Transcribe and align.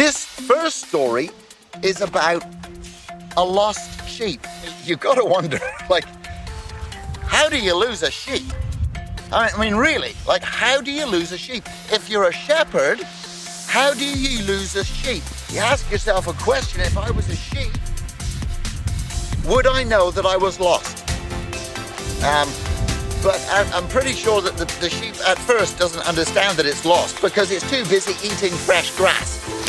This 0.00 0.24
first 0.24 0.88
story 0.88 1.28
is 1.82 2.00
about 2.00 2.42
a 3.36 3.44
lost 3.44 4.08
sheep. 4.08 4.40
You've 4.82 4.98
got 4.98 5.16
to 5.16 5.24
wonder, 5.26 5.60
like, 5.90 6.06
how 7.20 7.50
do 7.50 7.58
you 7.58 7.74
lose 7.74 8.02
a 8.02 8.10
sheep? 8.10 8.50
I 9.30 9.54
mean, 9.60 9.74
really, 9.74 10.14
like, 10.26 10.42
how 10.42 10.80
do 10.80 10.90
you 10.90 11.04
lose 11.04 11.32
a 11.32 11.36
sheep? 11.36 11.64
If 11.92 12.08
you're 12.08 12.28
a 12.28 12.32
shepherd, 12.32 13.02
how 13.68 13.92
do 13.92 14.06
you 14.06 14.42
lose 14.44 14.74
a 14.74 14.84
sheep? 14.84 15.22
You 15.50 15.58
ask 15.58 15.90
yourself 15.90 16.28
a 16.28 16.32
question 16.32 16.80
if 16.80 16.96
I 16.96 17.10
was 17.10 17.28
a 17.28 17.36
sheep, 17.36 17.70
would 19.44 19.66
I 19.66 19.82
know 19.84 20.10
that 20.12 20.24
I 20.24 20.38
was 20.38 20.58
lost? 20.58 21.06
Um, 22.24 22.48
but 23.22 23.38
I'm 23.52 23.86
pretty 23.88 24.12
sure 24.12 24.40
that 24.40 24.56
the, 24.56 24.64
the 24.80 24.88
sheep 24.88 25.14
at 25.28 25.38
first 25.38 25.78
doesn't 25.78 26.08
understand 26.08 26.56
that 26.56 26.64
it's 26.64 26.86
lost 26.86 27.20
because 27.20 27.50
it's 27.50 27.68
too 27.68 27.84
busy 27.84 28.14
eating 28.26 28.52
fresh 28.52 28.96
grass. 28.96 29.59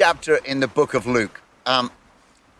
Chapter 0.00 0.36
in 0.46 0.60
the 0.60 0.66
book 0.66 0.94
of 0.94 1.06
Luke. 1.06 1.42
Um, 1.66 1.90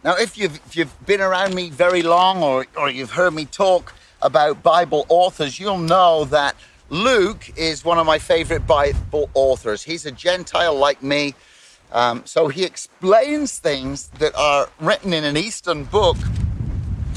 now, 0.04 0.14
if 0.14 0.36
you've 0.36 0.56
if 0.66 0.76
you've 0.76 1.06
been 1.06 1.22
around 1.22 1.54
me 1.54 1.70
very 1.70 2.02
long, 2.02 2.42
or 2.42 2.66
or 2.76 2.90
you've 2.90 3.12
heard 3.12 3.32
me 3.32 3.46
talk 3.46 3.94
about 4.20 4.62
Bible 4.62 5.06
authors, 5.08 5.58
you'll 5.58 5.78
know 5.78 6.26
that 6.26 6.54
Luke 6.90 7.50
is 7.56 7.82
one 7.82 7.96
of 7.96 8.04
my 8.04 8.18
favorite 8.18 8.66
Bible 8.66 9.30
authors. 9.32 9.82
He's 9.82 10.04
a 10.04 10.12
Gentile 10.12 10.74
like 10.74 11.02
me, 11.02 11.34
um, 11.92 12.20
so 12.26 12.48
he 12.48 12.62
explains 12.62 13.58
things 13.58 14.08
that 14.18 14.34
are 14.34 14.68
written 14.78 15.14
in 15.14 15.24
an 15.24 15.38
Eastern 15.38 15.84
book 15.84 16.18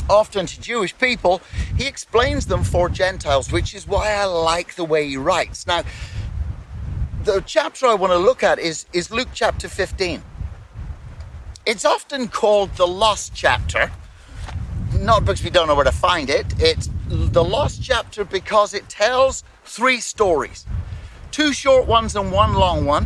often 0.10 0.46
to 0.46 0.62
Jewish 0.62 0.98
people, 0.98 1.42
he 1.78 1.86
explains 1.88 2.46
them 2.46 2.64
for 2.64 2.90
Gentiles, 2.90 3.52
which 3.54 3.74
is 3.74 3.88
why 3.88 4.12
I 4.12 4.26
like 4.26 4.76
the 4.76 4.84
way 4.84 5.08
he 5.08 5.16
writes. 5.16 5.66
Now, 5.66 5.84
the 7.24 7.42
chapter 7.46 7.86
I 7.86 7.94
want 7.94 8.12
to 8.12 8.18
look 8.18 8.44
at 8.44 8.60
is, 8.60 8.86
is 8.92 9.10
Luke 9.12 9.30
chapter 9.34 9.70
15. 9.70 10.22
It's 11.66 11.86
often 11.86 12.28
called 12.28 12.76
the 12.76 12.86
lost 12.86 13.34
chapter, 13.34 13.92
not 15.00 15.24
because 15.24 15.44
we 15.44 15.50
don't 15.50 15.68
know 15.68 15.76
where 15.76 15.86
to 15.86 15.92
find 15.92 16.30
it. 16.30 16.46
It's 16.60 16.90
the 17.08 17.44
lost 17.44 17.82
chapter 17.82 18.26
because 18.26 18.74
it 18.74 18.90
tells 18.90 19.44
three 19.64 20.00
stories 20.00 20.66
two 21.32 21.52
short 21.52 21.88
ones 21.88 22.16
and 22.16 22.32
one 22.32 22.54
long 22.54 22.86
one 22.86 23.06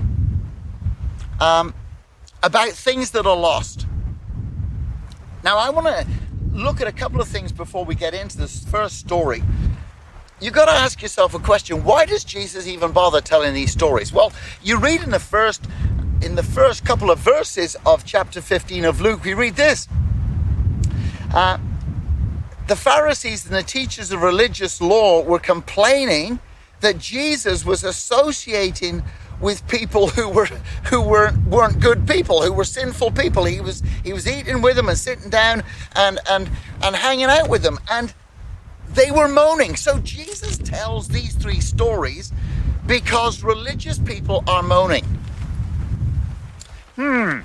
um, 1.40 1.74
about 2.44 2.70
things 2.70 3.12
that 3.12 3.26
are 3.26 3.38
lost. 3.38 3.88
Now, 5.44 5.58
I 5.58 5.70
want 5.70 5.88
to 5.88 6.06
look 6.52 6.82
at 6.82 6.88
a 6.88 6.92
couple 6.92 7.22
of 7.22 7.28
things 7.28 7.54
before 7.54 7.86
we 7.86 7.96
get 7.96 8.14
into 8.14 8.38
this 8.38 8.66
first 8.66 8.98
story. 8.98 9.44
You 10.40 10.52
got 10.52 10.66
to 10.66 10.72
ask 10.72 11.02
yourself 11.02 11.34
a 11.34 11.40
question: 11.40 11.84
Why 11.84 12.06
does 12.06 12.24
Jesus 12.24 12.68
even 12.68 12.92
bother 12.92 13.22
telling 13.22 13.54
these 13.56 13.72
stories? 13.72 14.14
Well, 14.14 14.32
you 14.62 14.78
read 14.78 15.02
in 15.02 15.10
the 15.10 15.20
first 15.20 15.64
in 16.22 16.36
the 16.36 16.44
first 16.44 16.86
couple 16.86 17.10
of 17.10 17.20
verses 17.20 17.76
of 17.86 18.06
chapter 18.06 18.42
15 18.42 18.86
of 18.86 19.02
Luke, 19.02 19.24
we 19.24 19.34
read 19.34 19.56
this. 19.56 19.88
Uh, 21.34 21.58
the 22.68 22.76
Pharisees 22.76 23.46
and 23.46 23.56
the 23.56 23.64
teachers 23.64 24.12
of 24.12 24.22
religious 24.22 24.82
law 24.82 25.22
were 25.22 25.40
complaining 25.40 26.40
that 26.82 26.98
Jesus 26.98 27.66
was 27.66 27.84
associating 27.84 29.04
with 29.40 29.68
people 29.68 30.08
who 30.10 30.30
were 30.30 30.48
who 30.86 31.02
weren't 31.02 31.48
weren't 31.48 31.80
good 31.80 32.08
people, 32.08 32.44
who 32.44 32.54
were 32.54 32.64
sinful 32.64 33.12
people. 33.12 33.46
He 33.46 33.60
was 33.60 33.82
he 34.04 34.14
was 34.14 34.28
eating 34.28 34.62
with 34.62 34.76
them 34.76 34.88
and 34.88 34.98
sitting 34.98 35.32
down 35.32 35.64
and 35.96 36.20
and 36.30 36.50
and 36.84 36.96
hanging 36.96 37.26
out 37.26 37.50
with 37.50 37.64
them, 37.64 37.80
and 37.90 38.14
they 38.90 39.12
were 39.12 39.28
moaning. 39.28 39.76
So 39.76 40.00
Jesus 40.00 40.58
tells 40.58 41.08
these 41.08 41.34
three 41.34 41.60
stories 41.60 42.32
because 42.86 43.44
religious 43.44 44.00
people 44.00 44.44
are 44.48 44.64
moaning. 44.64 45.06
Hmm. 46.96 47.40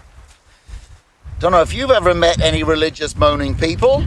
Don't 1.41 1.53
know 1.53 1.61
if 1.61 1.75
you've 1.75 1.91
ever 1.91 2.15
met 2.15 2.41
any 2.41 2.63
religious 2.63 3.17
moaning 3.17 3.55
people. 3.55 4.05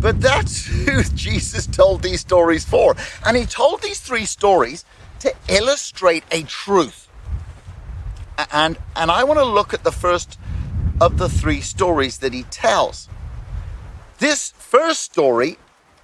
But 0.00 0.20
that's 0.20 0.66
who 0.86 1.02
Jesus 1.02 1.66
told 1.66 2.02
these 2.02 2.20
stories 2.20 2.64
for. 2.64 2.96
And 3.24 3.36
he 3.36 3.44
told 3.44 3.82
these 3.82 4.00
three 4.00 4.24
stories 4.24 4.84
to 5.20 5.34
illustrate 5.48 6.24
a 6.32 6.42
truth. 6.42 7.08
And, 8.50 8.78
and 8.96 9.10
I 9.10 9.24
want 9.24 9.38
to 9.38 9.44
look 9.44 9.74
at 9.74 9.84
the 9.84 9.92
first 9.92 10.38
of 11.00 11.18
the 11.18 11.28
three 11.28 11.60
stories 11.60 12.18
that 12.18 12.32
he 12.32 12.44
tells. 12.44 13.08
This 14.18 14.52
first 14.52 15.02
story 15.02 15.58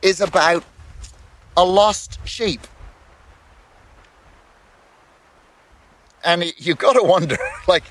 is 0.07 0.21
about 0.21 0.65
a 1.57 1.65
lost 1.65 2.21
sheep. 2.25 2.61
And 6.25 6.45
you've 6.57 6.79
got 6.79 6.93
to 6.93 7.03
wonder, 7.03 7.37
like, 7.69 7.85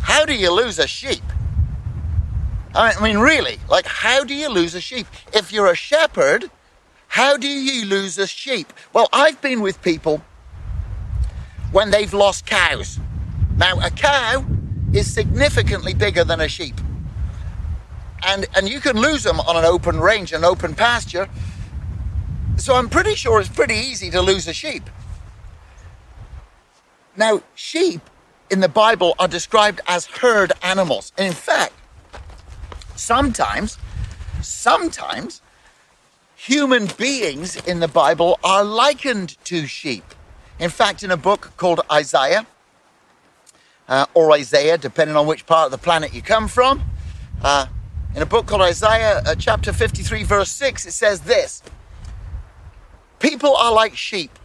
how 0.00 0.24
do 0.24 0.34
you 0.34 0.50
lose 0.50 0.78
a 0.78 0.86
sheep? 0.86 1.22
I 2.74 3.00
mean, 3.00 3.18
really, 3.18 3.58
like, 3.68 3.86
how 3.86 4.24
do 4.24 4.34
you 4.34 4.48
lose 4.48 4.74
a 4.74 4.80
sheep? 4.80 5.06
If 5.32 5.52
you're 5.52 5.70
a 5.70 5.76
shepherd, 5.76 6.50
how 7.08 7.36
do 7.36 7.48
you 7.48 7.84
lose 7.84 8.18
a 8.18 8.26
sheep? 8.26 8.72
Well, 8.92 9.08
I've 9.12 9.40
been 9.40 9.60
with 9.60 9.80
people 9.82 10.22
when 11.70 11.90
they've 11.90 12.12
lost 12.12 12.46
cows. 12.46 12.98
Now, 13.56 13.78
a 13.80 13.90
cow 13.90 14.44
is 14.92 15.12
significantly 15.12 15.94
bigger 15.94 16.24
than 16.24 16.40
a 16.40 16.48
sheep. 16.48 16.80
And, 18.26 18.46
and 18.56 18.68
you 18.68 18.80
can 18.80 18.96
lose 18.96 19.22
them 19.22 19.40
on 19.40 19.56
an 19.56 19.64
open 19.64 20.00
range, 20.00 20.32
an 20.32 20.44
open 20.44 20.74
pasture. 20.74 21.28
So 22.56 22.74
I'm 22.74 22.88
pretty 22.88 23.14
sure 23.14 23.40
it's 23.40 23.48
pretty 23.48 23.74
easy 23.74 24.10
to 24.10 24.20
lose 24.20 24.48
a 24.48 24.52
sheep. 24.52 24.88
Now, 27.16 27.42
sheep 27.54 28.00
in 28.50 28.60
the 28.60 28.68
Bible 28.68 29.14
are 29.18 29.28
described 29.28 29.80
as 29.86 30.06
herd 30.06 30.52
animals. 30.62 31.12
And 31.18 31.26
in 31.26 31.32
fact, 31.32 31.74
sometimes, 32.96 33.78
sometimes 34.42 35.42
human 36.34 36.88
beings 36.98 37.56
in 37.56 37.80
the 37.80 37.88
Bible 37.88 38.38
are 38.42 38.64
likened 38.64 39.36
to 39.44 39.66
sheep. 39.66 40.04
In 40.58 40.70
fact, 40.70 41.02
in 41.02 41.10
a 41.10 41.16
book 41.16 41.52
called 41.56 41.80
Isaiah, 41.90 42.46
uh, 43.88 44.06
or 44.14 44.32
Isaiah, 44.32 44.78
depending 44.78 45.16
on 45.16 45.26
which 45.26 45.46
part 45.46 45.66
of 45.66 45.70
the 45.72 45.78
planet 45.78 46.14
you 46.14 46.22
come 46.22 46.48
from, 46.48 46.82
uh, 47.42 47.66
in 48.14 48.22
a 48.22 48.26
book 48.26 48.46
called 48.46 48.62
Isaiah, 48.62 49.22
uh, 49.26 49.34
chapter 49.34 49.72
53, 49.72 50.22
verse 50.22 50.50
6, 50.50 50.86
it 50.86 50.92
says 50.92 51.20
this 51.20 51.62
People 53.18 53.56
are 53.56 53.72
like 53.72 53.96
sheep. 53.96 54.38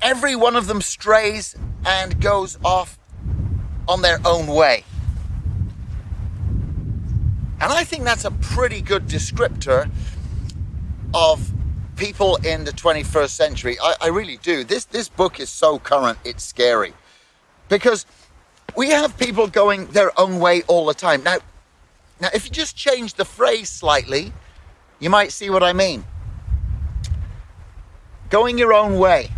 Every 0.00 0.36
one 0.36 0.56
of 0.56 0.66
them 0.66 0.80
strays 0.80 1.56
and 1.84 2.20
goes 2.20 2.58
off 2.64 2.98
on 3.88 4.02
their 4.02 4.20
own 4.24 4.46
way. 4.46 4.84
And 7.60 7.72
I 7.72 7.84
think 7.84 8.04
that's 8.04 8.24
a 8.24 8.30
pretty 8.30 8.82
good 8.82 9.06
descriptor 9.06 9.90
of 11.14 11.52
people 11.96 12.36
in 12.36 12.64
the 12.64 12.72
21st 12.72 13.30
century. 13.30 13.78
I, 13.82 13.94
I, 14.02 14.08
really 14.08 14.36
do. 14.36 14.64
This 14.64 14.84
this 14.84 15.08
book 15.08 15.40
is 15.40 15.48
so 15.48 15.78
current, 15.78 16.18
it's 16.24 16.44
scary. 16.44 16.92
Because 17.70 18.04
we 18.76 18.90
have 18.90 19.18
people 19.18 19.46
going 19.46 19.86
their 19.86 20.18
own 20.20 20.38
way 20.38 20.62
all 20.66 20.84
the 20.84 20.94
time. 20.94 21.22
Now, 21.22 21.38
now 22.20 22.28
if 22.34 22.44
you 22.44 22.50
just 22.50 22.76
change 22.76 23.14
the 23.14 23.24
phrase 23.24 23.68
slightly, 23.68 24.32
you 24.98 25.10
might 25.10 25.32
see 25.32 25.50
what 25.50 25.62
I 25.62 25.72
mean. 25.72 26.04
Going 28.30 28.58
your 28.58 28.72
own 28.72 28.98
way. 28.98 29.30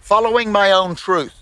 Following 0.00 0.50
my 0.50 0.72
own 0.72 0.94
truth. 0.94 1.34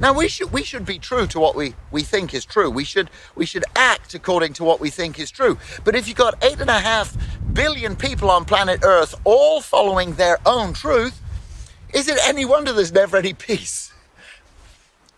Now 0.00 0.12
we 0.12 0.28
should 0.28 0.52
we 0.52 0.62
should 0.62 0.84
be 0.84 0.98
true 0.98 1.26
to 1.28 1.40
what 1.40 1.56
we, 1.56 1.74
we 1.90 2.02
think 2.02 2.32
is 2.32 2.44
true. 2.44 2.70
We 2.70 2.84
should 2.84 3.10
we 3.34 3.46
should 3.46 3.64
act 3.74 4.14
according 4.14 4.52
to 4.54 4.64
what 4.64 4.80
we 4.80 4.90
think 4.90 5.18
is 5.18 5.30
true. 5.30 5.58
But 5.84 5.96
if 5.96 6.06
you've 6.06 6.16
got 6.16 6.42
eight 6.44 6.60
and 6.60 6.70
a 6.70 6.78
half 6.78 7.16
billion 7.52 7.96
people 7.96 8.30
on 8.30 8.44
planet 8.44 8.80
Earth 8.84 9.14
all 9.24 9.60
following 9.60 10.14
their 10.14 10.38
own 10.46 10.72
truth, 10.72 11.20
is 11.92 12.08
it 12.08 12.18
any 12.24 12.44
wonder 12.44 12.72
there's 12.72 12.92
never 12.92 13.16
any 13.16 13.34
peace? 13.34 13.92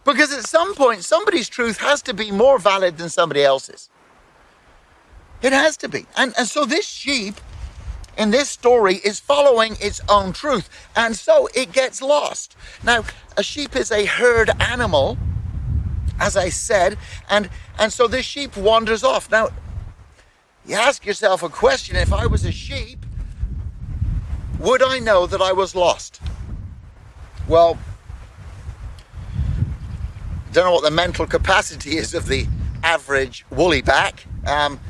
Because 0.04 0.32
at 0.32 0.44
some 0.44 0.74
point 0.74 1.04
somebody's 1.04 1.48
truth 1.48 1.78
has 1.78 2.02
to 2.02 2.14
be 2.14 2.30
more 2.30 2.58
valid 2.58 2.98
than 2.98 3.08
somebody 3.08 3.42
else's. 3.42 3.90
It 5.42 5.52
has 5.52 5.76
to 5.78 5.88
be. 5.88 6.06
And 6.16 6.34
and 6.38 6.46
so 6.46 6.64
this 6.64 6.86
sheep 6.86 7.40
in 8.16 8.30
this 8.30 8.48
story 8.48 8.96
is 8.96 9.20
following 9.20 9.76
its 9.80 10.00
own 10.08 10.32
truth, 10.32 10.68
and 10.94 11.16
so 11.16 11.48
it 11.54 11.72
gets 11.72 12.02
lost. 12.02 12.56
Now, 12.82 13.04
a 13.36 13.42
sheep 13.42 13.74
is 13.76 13.90
a 13.90 14.04
herd 14.04 14.50
animal, 14.60 15.16
as 16.18 16.36
I 16.36 16.50
said, 16.50 16.98
and 17.30 17.48
and 17.78 17.92
so 17.92 18.06
this 18.06 18.26
sheep 18.26 18.56
wanders 18.56 19.02
off. 19.02 19.30
Now, 19.30 19.48
you 20.66 20.74
ask 20.74 21.06
yourself 21.06 21.42
a 21.42 21.48
question: 21.48 21.96
If 21.96 22.12
I 22.12 22.26
was 22.26 22.44
a 22.44 22.52
sheep, 22.52 23.06
would 24.58 24.82
I 24.82 24.98
know 24.98 25.26
that 25.26 25.40
I 25.40 25.52
was 25.52 25.74
lost? 25.74 26.20
Well, 27.48 27.78
don't 30.52 30.64
know 30.64 30.72
what 30.72 30.84
the 30.84 30.90
mental 30.90 31.26
capacity 31.26 31.96
is 31.96 32.14
of 32.14 32.26
the 32.26 32.46
average 32.82 33.44
woolly 33.50 33.82
back. 33.82 34.24
Um, 34.46 34.80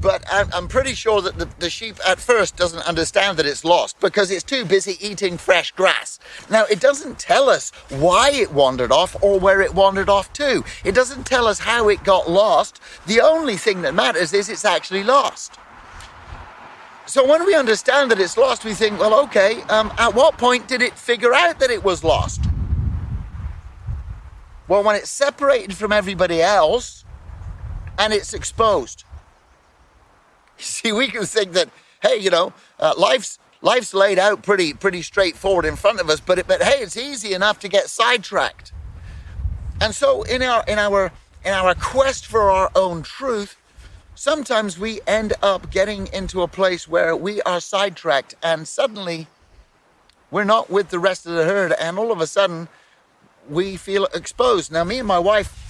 but 0.00 0.24
I'm 0.30 0.68
pretty 0.68 0.94
sure 0.94 1.20
that 1.22 1.38
the, 1.38 1.48
the, 1.58 1.70
sheep 1.70 1.96
at 2.06 2.20
first 2.20 2.56
doesn't 2.56 2.86
understand 2.86 3.38
that 3.38 3.46
it's 3.46 3.64
lost 3.64 3.98
because 3.98 4.30
it's 4.30 4.44
too 4.44 4.64
busy 4.64 4.96
eating 5.00 5.36
fresh 5.36 5.72
grass. 5.72 6.20
Now, 6.50 6.64
it 6.66 6.80
doesn't 6.80 7.18
tell 7.18 7.48
us 7.48 7.70
why 7.88 8.30
it 8.30 8.52
wandered 8.52 8.92
off 8.92 9.16
or 9.20 9.40
where 9.40 9.62
it 9.62 9.74
wandered 9.74 10.08
off 10.08 10.32
to. 10.34 10.62
It 10.84 10.94
doesn't 10.94 11.24
tell 11.24 11.48
us 11.48 11.58
how 11.58 11.88
it 11.88 12.04
got 12.04 12.30
lost. 12.30 12.80
The 13.06 13.20
only 13.20 13.56
thing 13.56 13.82
that 13.82 13.94
matters 13.94 14.32
is 14.32 14.48
it's 14.48 14.64
actually 14.64 15.02
lost. 15.02 15.58
So 17.06 17.26
when 17.26 17.44
we 17.46 17.54
understand 17.54 18.10
that 18.10 18.20
it's 18.20 18.36
lost, 18.36 18.64
we 18.64 18.74
think, 18.74 19.00
well, 19.00 19.18
okay, 19.24 19.62
um, 19.62 19.92
at 19.98 20.14
what 20.14 20.36
point 20.38 20.68
did 20.68 20.82
it 20.82 20.92
figure 20.92 21.34
out 21.34 21.58
that 21.58 21.70
it 21.70 21.82
was 21.82 22.04
lost? 22.04 22.44
Well, 24.68 24.82
when 24.82 24.96
it's 24.96 25.10
separated 25.10 25.76
from 25.76 25.92
everybody 25.92 26.42
else 26.42 27.04
and 27.98 28.12
it's 28.12 28.34
exposed. 28.34 29.04
See, 30.58 30.92
we 30.92 31.08
can 31.08 31.24
think 31.24 31.52
that, 31.52 31.68
hey, 32.02 32.16
you 32.16 32.30
know, 32.30 32.52
uh, 32.80 32.94
life's 32.96 33.38
life's 33.62 33.94
laid 33.94 34.18
out 34.18 34.42
pretty 34.42 34.72
pretty 34.72 35.02
straightforward 35.02 35.64
in 35.64 35.76
front 35.76 36.00
of 36.00 36.10
us, 36.10 36.20
but 36.20 36.38
it, 36.38 36.46
but 36.46 36.62
hey, 36.62 36.82
it's 36.82 36.96
easy 36.96 37.32
enough 37.32 37.58
to 37.60 37.68
get 37.68 37.88
sidetracked. 37.88 38.72
And 39.80 39.94
so 39.94 40.22
in 40.22 40.42
our 40.42 40.64
in 40.66 40.78
our 40.78 41.12
in 41.44 41.52
our 41.52 41.74
quest 41.74 42.26
for 42.26 42.50
our 42.50 42.70
own 42.74 43.02
truth, 43.02 43.56
sometimes 44.14 44.78
we 44.78 45.00
end 45.06 45.34
up 45.42 45.70
getting 45.70 46.08
into 46.08 46.42
a 46.42 46.48
place 46.48 46.88
where 46.88 47.14
we 47.14 47.40
are 47.42 47.60
sidetracked 47.60 48.34
and 48.42 48.66
suddenly 48.66 49.26
we're 50.30 50.44
not 50.44 50.70
with 50.70 50.88
the 50.88 50.98
rest 50.98 51.26
of 51.26 51.34
the 51.34 51.44
herd 51.44 51.72
and 51.78 51.98
all 51.98 52.10
of 52.10 52.20
a 52.20 52.26
sudden 52.26 52.68
we 53.48 53.76
feel 53.76 54.06
exposed. 54.06 54.72
Now 54.72 54.84
me 54.84 54.98
and 54.98 55.08
my 55.08 55.18
wife 55.18 55.66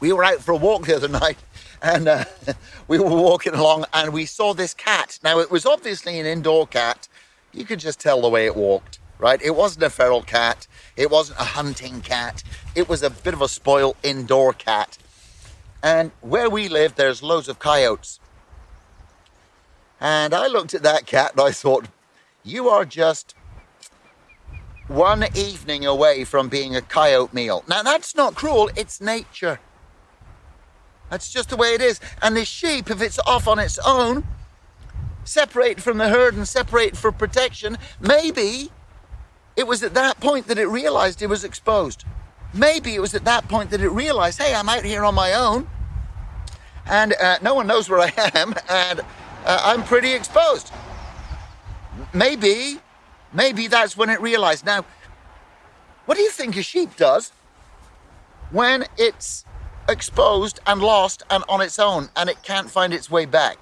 we 0.00 0.12
were 0.12 0.24
out 0.24 0.42
for 0.42 0.52
a 0.52 0.56
walk 0.56 0.86
the 0.86 0.96
other 0.96 1.08
night 1.08 1.38
and 1.82 2.08
uh, 2.08 2.24
we 2.88 2.98
were 2.98 3.08
walking 3.08 3.54
along 3.54 3.86
and 3.92 4.12
we 4.12 4.26
saw 4.26 4.52
this 4.52 4.74
cat. 4.74 5.18
Now, 5.22 5.38
it 5.38 5.50
was 5.50 5.64
obviously 5.64 6.18
an 6.18 6.26
indoor 6.26 6.66
cat. 6.66 7.08
You 7.52 7.64
could 7.64 7.80
just 7.80 8.00
tell 8.00 8.20
the 8.20 8.28
way 8.28 8.46
it 8.46 8.54
walked, 8.56 8.98
right? 9.18 9.40
It 9.40 9.54
wasn't 9.54 9.84
a 9.84 9.90
feral 9.90 10.22
cat, 10.22 10.66
it 10.96 11.10
wasn't 11.10 11.40
a 11.40 11.44
hunting 11.44 12.00
cat, 12.00 12.42
it 12.74 12.86
was 12.86 13.02
a 13.02 13.10
bit 13.10 13.32
of 13.32 13.40
a 13.40 13.48
spoiled 13.48 13.96
indoor 14.02 14.52
cat. 14.52 14.98
And 15.82 16.10
where 16.20 16.50
we 16.50 16.68
live, 16.68 16.96
there's 16.96 17.22
loads 17.22 17.48
of 17.48 17.58
coyotes. 17.58 18.18
And 20.00 20.34
I 20.34 20.48
looked 20.48 20.74
at 20.74 20.82
that 20.82 21.06
cat 21.06 21.32
and 21.32 21.40
I 21.40 21.50
thought, 21.50 21.86
you 22.42 22.68
are 22.68 22.84
just 22.84 23.34
one 24.88 25.24
evening 25.34 25.86
away 25.86 26.24
from 26.24 26.48
being 26.48 26.76
a 26.76 26.82
coyote 26.82 27.32
meal. 27.32 27.64
Now, 27.68 27.82
that's 27.82 28.14
not 28.14 28.34
cruel, 28.34 28.70
it's 28.76 29.00
nature. 29.00 29.60
That's 31.10 31.30
just 31.30 31.50
the 31.50 31.56
way 31.56 31.74
it 31.74 31.80
is. 31.80 32.00
And 32.22 32.36
the 32.36 32.44
sheep, 32.44 32.90
if 32.90 33.00
it's 33.00 33.18
off 33.20 33.46
on 33.46 33.58
its 33.58 33.78
own, 33.86 34.26
separate 35.24 35.80
from 35.80 35.98
the 35.98 36.08
herd 36.08 36.34
and 36.34 36.46
separate 36.46 36.96
for 36.96 37.12
protection, 37.12 37.78
maybe 38.00 38.70
it 39.56 39.66
was 39.66 39.82
at 39.82 39.94
that 39.94 40.20
point 40.20 40.48
that 40.48 40.58
it 40.58 40.66
realized 40.66 41.22
it 41.22 41.28
was 41.28 41.44
exposed. 41.44 42.04
Maybe 42.52 42.94
it 42.94 43.00
was 43.00 43.14
at 43.14 43.24
that 43.24 43.48
point 43.48 43.70
that 43.70 43.80
it 43.80 43.88
realized, 43.88 44.40
hey, 44.40 44.54
I'm 44.54 44.68
out 44.68 44.84
here 44.84 45.04
on 45.04 45.14
my 45.14 45.32
own 45.32 45.68
and 46.86 47.14
uh, 47.20 47.38
no 47.42 47.54
one 47.54 47.66
knows 47.66 47.88
where 47.88 48.00
I 48.00 48.12
am 48.34 48.54
and 48.68 49.00
uh, 49.44 49.60
I'm 49.64 49.82
pretty 49.84 50.12
exposed. 50.12 50.72
Maybe, 52.12 52.80
maybe 53.34 53.66
that's 53.66 53.96
when 53.96 54.08
it 54.08 54.20
realized. 54.20 54.64
Now, 54.64 54.86
what 56.06 56.16
do 56.16 56.22
you 56.22 56.30
think 56.30 56.56
a 56.56 56.62
sheep 56.62 56.96
does 56.96 57.32
when 58.50 58.86
it's 58.96 59.44
exposed 59.88 60.60
and 60.66 60.80
lost 60.80 61.22
and 61.28 61.44
on 61.48 61.60
its 61.60 61.78
own 61.78 62.08
and 62.16 62.30
it 62.30 62.42
can't 62.42 62.70
find 62.70 62.94
its 62.94 63.10
way 63.10 63.26
back? 63.26 63.58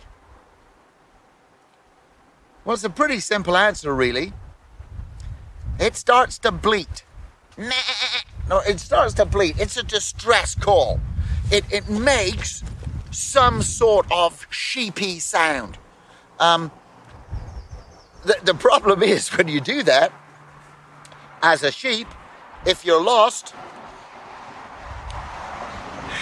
Well, 2.65 2.75
it's 2.75 2.85
a 2.85 2.91
pretty 2.91 3.19
simple 3.19 3.57
answer, 3.57 3.93
really. 3.93 4.33
It 5.81 5.97
starts 5.97 6.39
to 6.39 6.53
bleat. 6.53 7.05
No, 8.49 8.61
it 8.61 8.79
starts 8.79 9.15
to 9.15 9.25
bleat. 9.25 9.59
It's 9.59 9.77
a 9.77 9.83
distress 9.83 10.55
call. 10.55 11.01
It, 11.51 11.65
it 11.73 11.89
makes 11.89 12.63
some 13.11 13.63
sort 13.63 14.07
of 14.11 14.47
sheepy 14.51 15.19
sound. 15.19 15.79
Um, 16.39 16.71
the, 18.25 18.37
the 18.45 18.55
problem 18.55 19.03
is 19.03 19.29
when 19.37 19.49
you 19.49 19.61
do 19.61 19.83
that, 19.83 20.13
as 21.43 21.63
a 21.63 21.73
sheep, 21.73 22.07
if 22.65 22.85
you're 22.85 23.03
lost, 23.03 23.55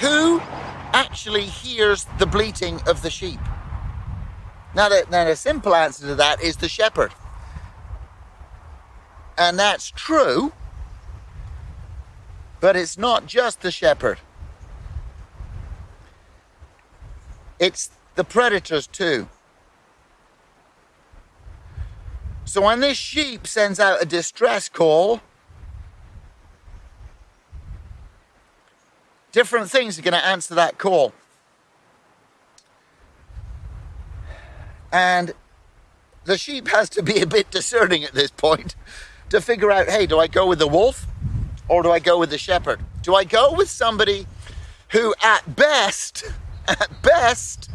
who 0.00 0.40
actually 0.92 1.44
hears 1.44 2.06
the 2.18 2.26
bleating 2.26 2.80
of 2.86 3.02
the 3.02 3.10
sheep? 3.10 3.40
Now, 4.74 4.88
the, 4.88 5.06
now, 5.10 5.24
the 5.24 5.36
simple 5.36 5.74
answer 5.74 6.06
to 6.06 6.14
that 6.14 6.42
is 6.42 6.56
the 6.56 6.68
shepherd. 6.68 7.12
And 9.36 9.58
that's 9.58 9.90
true, 9.90 10.52
but 12.60 12.76
it's 12.76 12.96
not 12.96 13.26
just 13.26 13.62
the 13.62 13.70
shepherd, 13.70 14.18
it's 17.58 17.90
the 18.14 18.24
predators 18.24 18.86
too. 18.86 19.28
So 22.50 22.62
when 22.62 22.80
this 22.80 22.98
sheep 22.98 23.46
sends 23.46 23.78
out 23.78 24.02
a 24.02 24.04
distress 24.04 24.68
call, 24.68 25.20
different 29.30 29.70
things 29.70 30.00
are 30.00 30.02
going 30.02 30.14
to 30.14 30.26
answer 30.26 30.56
that 30.56 30.76
call. 30.76 31.12
And 34.90 35.32
the 36.24 36.36
sheep 36.36 36.66
has 36.66 36.90
to 36.90 37.04
be 37.04 37.20
a 37.20 37.26
bit 37.28 37.52
discerning 37.52 38.02
at 38.02 38.14
this 38.14 38.32
point 38.32 38.74
to 39.28 39.40
figure 39.40 39.70
out 39.70 39.88
hey, 39.88 40.06
do 40.06 40.18
I 40.18 40.26
go 40.26 40.48
with 40.48 40.58
the 40.58 40.66
wolf 40.66 41.06
or 41.68 41.84
do 41.84 41.92
I 41.92 42.00
go 42.00 42.18
with 42.18 42.30
the 42.30 42.38
shepherd? 42.38 42.80
Do 43.02 43.14
I 43.14 43.22
go 43.22 43.52
with 43.52 43.70
somebody 43.70 44.26
who, 44.88 45.14
at 45.22 45.54
best, 45.54 46.24
at 46.66 47.00
best, 47.00 47.70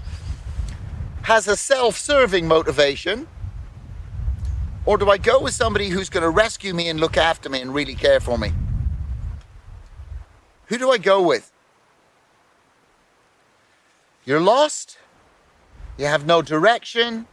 has 1.21 1.47
a 1.47 1.55
self 1.55 1.97
serving 1.97 2.45
motivation? 2.45 3.29
Or 4.85 4.97
do 4.97 5.09
I 5.09 5.17
go 5.17 5.41
with 5.41 5.53
somebody 5.53 5.89
who's 5.89 6.09
going 6.09 6.23
to 6.23 6.29
rescue 6.29 6.73
me 6.73 6.89
and 6.89 6.99
look 6.99 7.17
after 7.17 7.49
me 7.49 7.61
and 7.61 7.73
really 7.73 7.95
care 7.95 8.19
for 8.19 8.37
me? 8.37 8.53
Who 10.67 10.77
do 10.77 10.91
I 10.91 10.97
go 10.97 11.21
with? 11.21 11.51
You're 14.25 14.41
lost. 14.41 14.97
You 15.97 16.05
have 16.05 16.25
no 16.25 16.41
direction. 16.41 17.27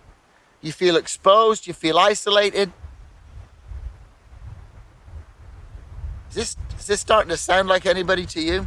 You 0.61 0.73
feel 0.73 0.97
exposed. 0.97 1.67
You 1.67 1.75
feel 1.75 1.99
isolated. 1.99 2.73
Is 6.31 6.35
this, 6.35 6.57
is 6.79 6.87
this 6.87 7.01
starting 7.01 7.29
to 7.31 7.37
sound 7.37 7.69
like 7.69 7.85
anybody 7.85 8.25
to 8.27 8.41
you? 8.41 8.67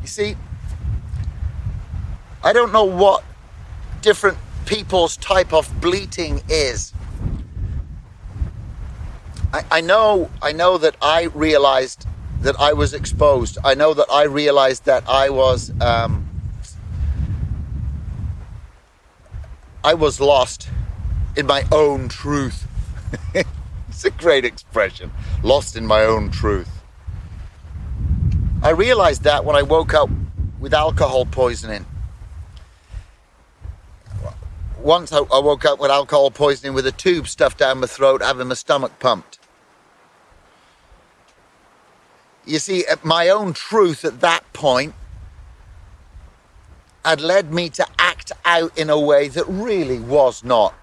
You 0.00 0.08
see, 0.08 0.36
I 2.42 2.52
don't 2.52 2.72
know 2.72 2.84
what 2.84 3.22
different 4.00 4.38
people's 4.66 5.16
type 5.16 5.52
of 5.52 5.80
bleating 5.80 6.42
is. 6.48 6.92
I, 9.52 9.64
I 9.70 9.80
know 9.80 10.30
I 10.40 10.52
know 10.52 10.78
that 10.78 10.96
I 11.02 11.24
realized 11.34 12.06
that 12.40 12.58
I 12.60 12.72
was 12.72 12.94
exposed. 12.94 13.58
I 13.64 13.74
know 13.74 13.94
that 13.94 14.06
I 14.10 14.24
realized 14.24 14.84
that 14.86 15.08
I 15.08 15.30
was 15.30 15.72
um, 15.80 16.28
I 19.84 19.94
was 19.94 20.20
lost 20.20 20.68
in 21.36 21.46
my 21.46 21.64
own 21.72 22.08
truth. 22.08 22.66
it's 23.88 24.04
a 24.04 24.10
great 24.10 24.44
expression. 24.44 25.10
Lost 25.42 25.76
in 25.76 25.86
my 25.86 26.02
own 26.04 26.30
truth. 26.30 26.68
I 28.62 28.70
realized 28.70 29.24
that 29.24 29.44
when 29.44 29.56
I 29.56 29.62
woke 29.62 29.92
up 29.92 30.08
with 30.60 30.72
alcohol 30.72 31.26
poisoning. 31.26 31.84
Once 34.82 35.12
I 35.12 35.20
woke 35.20 35.64
up 35.64 35.78
with 35.78 35.92
alcohol 35.92 36.32
poisoning 36.32 36.74
with 36.74 36.86
a 36.86 36.92
tube 36.92 37.28
stuffed 37.28 37.58
down 37.58 37.78
my 37.78 37.86
throat, 37.86 38.20
having 38.20 38.48
my 38.48 38.54
stomach 38.54 38.98
pumped. 38.98 39.38
You 42.44 42.58
see, 42.58 42.84
my 43.04 43.28
own 43.28 43.52
truth 43.52 44.04
at 44.04 44.20
that 44.20 44.52
point 44.52 44.94
had 47.04 47.20
led 47.20 47.52
me 47.52 47.68
to 47.70 47.86
act 47.98 48.32
out 48.44 48.76
in 48.76 48.90
a 48.90 48.98
way 48.98 49.28
that 49.28 49.44
really 49.46 50.00
was 50.00 50.42
not 50.42 50.74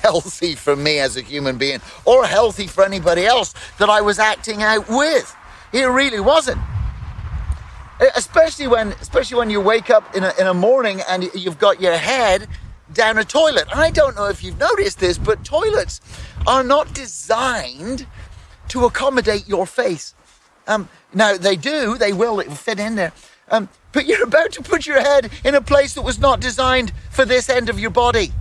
healthy 0.00 0.54
for 0.54 0.76
me 0.76 1.00
as 1.00 1.16
a 1.16 1.22
human 1.22 1.58
being 1.58 1.80
or 2.04 2.24
healthy 2.24 2.68
for 2.68 2.84
anybody 2.84 3.26
else 3.26 3.52
that 3.78 3.90
I 3.90 4.00
was 4.00 4.20
acting 4.20 4.62
out 4.62 4.88
with. 4.88 5.34
It 5.72 5.84
really 5.84 6.20
wasn't. 6.20 6.60
Especially 8.14 8.68
when, 8.68 8.92
especially 9.00 9.38
when 9.38 9.50
you 9.50 9.60
wake 9.60 9.90
up 9.90 10.14
in 10.14 10.24
a, 10.24 10.32
in 10.38 10.46
a 10.46 10.54
morning 10.54 11.00
and 11.08 11.30
you've 11.34 11.58
got 11.58 11.80
your 11.80 11.96
head 11.96 12.46
down 12.92 13.18
a 13.18 13.24
toilet. 13.24 13.64
I 13.74 13.90
don't 13.90 14.16
know 14.16 14.26
if 14.26 14.42
you've 14.42 14.58
noticed 14.58 15.00
this, 15.00 15.18
but 15.18 15.44
toilets 15.44 16.00
are 16.46 16.62
not 16.62 16.94
designed 16.94 18.06
to 18.68 18.84
accommodate 18.84 19.48
your 19.48 19.66
face. 19.66 20.14
Um, 20.66 20.88
now 21.14 21.36
they 21.36 21.56
do, 21.56 21.96
they 21.98 22.12
will 22.12 22.40
fit 22.42 22.78
in 22.78 22.94
there. 22.94 23.12
Um, 23.50 23.68
but 23.92 24.06
you're 24.06 24.24
about 24.24 24.52
to 24.52 24.62
put 24.62 24.86
your 24.86 25.00
head 25.00 25.30
in 25.44 25.54
a 25.54 25.60
place 25.60 25.94
that 25.94 26.02
was 26.02 26.18
not 26.18 26.40
designed 26.40 26.92
for 27.10 27.24
this 27.24 27.48
end 27.48 27.68
of 27.68 27.80
your 27.80 27.90
body. 27.90 28.32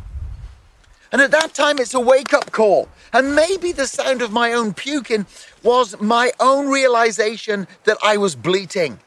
And 1.11 1.21
at 1.21 1.31
that 1.31 1.53
time, 1.53 1.79
it's 1.79 1.93
a 1.93 1.99
wake 1.99 2.33
up 2.33 2.51
call. 2.51 2.89
And 3.13 3.33
maybe 3.33 3.71
the 3.71 3.87
sound 3.87 4.21
of 4.21 4.33
my 4.33 4.51
own 4.51 4.73
puking 4.73 5.25
was 5.63 5.99
my 6.01 6.33
own 6.39 6.67
realization 6.67 7.65
that 7.85 7.97
I 8.03 8.17
was 8.17 8.35
bleating. 8.35 8.99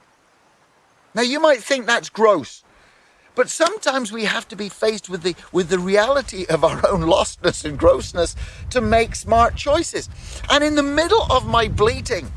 Now, 1.15 1.23
you 1.23 1.41
might 1.41 1.63
think 1.63 1.87
that's 1.87 2.09
gross, 2.09 2.63
but 3.35 3.49
sometimes 3.49 4.13
we 4.13 4.25
have 4.25 4.47
to 4.49 4.57
be 4.57 4.69
faced 4.69 5.09
with 5.09 5.23
the, 5.23 5.35
with 5.53 5.69
the 5.69 5.79
reality 5.79 6.47
of 6.49 6.63
our 6.65 6.87
own 6.87 7.03
lostness 7.03 7.65
and 7.65 7.79
grossness 7.79 8.37
to 8.71 8.81
make 8.81 9.15
smart 9.15 9.57
choices. 9.57 10.09
And 10.51 10.63
in 10.63 10.75
the 10.75 10.83
middle 10.83 11.27
of 11.31 11.47
my 11.47 11.69
bleating, 11.69 12.31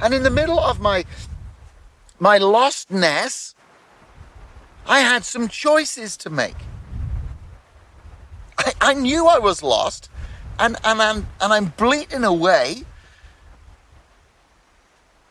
and 0.00 0.12
in 0.12 0.22
the 0.22 0.30
middle 0.30 0.58
of 0.58 0.80
my, 0.80 1.04
my 2.18 2.38
lostness, 2.38 3.54
I 4.86 5.00
had 5.00 5.24
some 5.24 5.48
choices 5.48 6.16
to 6.18 6.30
make. 6.30 6.56
I, 8.58 8.72
I 8.80 8.94
knew 8.94 9.26
I 9.26 9.38
was 9.38 9.62
lost, 9.62 10.10
and, 10.58 10.76
and, 10.84 11.00
I'm, 11.02 11.26
and 11.40 11.52
I'm 11.52 11.66
bleating 11.76 12.24
away. 12.24 12.84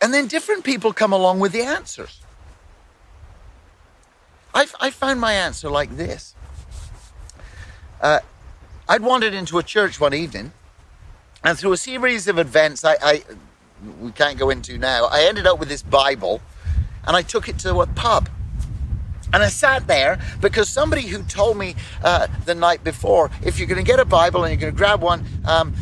And 0.01 0.13
then 0.13 0.27
different 0.27 0.63
people 0.63 0.93
come 0.93 1.13
along 1.13 1.39
with 1.39 1.51
the 1.51 1.63
answers. 1.63 2.21
I, 4.55 4.67
I 4.79 4.89
found 4.89 5.19
my 5.19 5.33
answer 5.33 5.69
like 5.69 5.97
this. 5.97 6.33
Uh, 8.01 8.21
I'd 8.87 9.01
wandered 9.01 9.33
into 9.33 9.57
a 9.57 9.63
church 9.63 9.99
one 9.99 10.13
evening, 10.13 10.53
and 11.43 11.57
through 11.57 11.73
a 11.73 11.77
series 11.77 12.27
of 12.29 12.39
events 12.39 12.85
I, 12.85 12.95
I 13.01 13.23
we 13.99 14.11
can't 14.11 14.39
go 14.39 14.49
into 14.49 14.77
now, 14.77 15.05
I 15.05 15.23
ended 15.23 15.45
up 15.45 15.59
with 15.59 15.67
this 15.67 15.83
Bible, 15.83 16.41
and 17.05 17.17
I 17.17 17.21
took 17.21 17.49
it 17.49 17.59
to 17.59 17.81
a 17.81 17.87
pub. 17.87 18.29
And 19.33 19.43
I 19.43 19.49
sat 19.49 19.87
there 19.87 20.17
because 20.39 20.69
somebody 20.69 21.01
who 21.01 21.21
told 21.23 21.57
me 21.57 21.75
uh, 22.01 22.27
the 22.45 22.55
night 22.55 22.85
before, 22.85 23.31
if 23.43 23.59
you're 23.59 23.67
going 23.67 23.83
to 23.83 23.91
get 23.91 23.99
a 23.99 24.05
Bible 24.05 24.45
and 24.45 24.51
you're 24.51 24.61
going 24.61 24.73
to 24.73 24.77
grab 24.77 25.01
one, 25.01 25.25
um, 25.43 25.75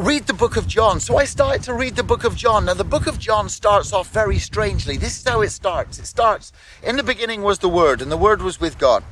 read 0.00 0.26
the 0.26 0.32
book 0.32 0.56
of 0.56 0.66
John. 0.66 0.98
So 0.98 1.18
I 1.18 1.26
started 1.26 1.62
to 1.64 1.74
read 1.74 1.94
the 1.94 2.02
book 2.02 2.24
of 2.24 2.34
John. 2.34 2.64
Now, 2.64 2.72
the 2.72 2.84
book 2.84 3.06
of 3.06 3.18
John 3.18 3.50
starts 3.50 3.92
off 3.92 4.10
very 4.10 4.38
strangely. 4.38 4.96
This 4.96 5.18
is 5.18 5.28
how 5.28 5.42
it 5.42 5.50
starts. 5.50 5.98
It 5.98 6.06
starts, 6.06 6.52
in 6.82 6.96
the 6.96 7.02
beginning 7.02 7.42
was 7.42 7.58
the 7.58 7.68
Word, 7.68 8.00
and 8.00 8.10
the 8.10 8.16
Word 8.16 8.40
was 8.40 8.58
with 8.58 8.78
God. 8.78 9.04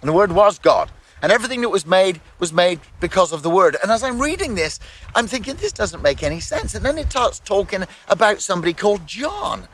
And 0.00 0.08
the 0.08 0.14
Word 0.14 0.32
was 0.32 0.58
God. 0.58 0.90
And 1.20 1.30
everything 1.30 1.60
that 1.60 1.68
was 1.68 1.84
made 1.84 2.22
was 2.38 2.54
made 2.54 2.80
because 3.00 3.32
of 3.32 3.42
the 3.42 3.50
Word. 3.50 3.76
And 3.82 3.92
as 3.92 4.02
I'm 4.02 4.18
reading 4.18 4.54
this, 4.54 4.80
I'm 5.14 5.26
thinking, 5.26 5.56
this 5.56 5.72
doesn't 5.72 6.02
make 6.02 6.22
any 6.22 6.40
sense. 6.40 6.74
And 6.74 6.86
then 6.86 6.96
it 6.96 7.10
starts 7.10 7.38
talking 7.38 7.84
about 8.08 8.40
somebody 8.40 8.72
called 8.72 9.06
John. 9.06 9.68